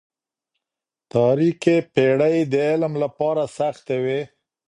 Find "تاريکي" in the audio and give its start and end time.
1.13-1.75